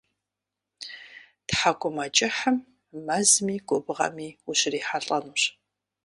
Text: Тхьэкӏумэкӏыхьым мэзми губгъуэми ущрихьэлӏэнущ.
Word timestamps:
Тхьэкӏумэкӏыхьым 1.47 2.57
мэзми 3.05 3.55
губгъуэми 3.67 4.29
ущрихьэлӏэнущ. 4.49 5.41